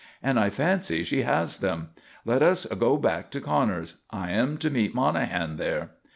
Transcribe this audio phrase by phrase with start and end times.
[0.23, 1.91] And I fancy she has them.
[2.25, 3.97] Let us go back to Connors'.
[4.09, 5.91] I am to meet Monahan there."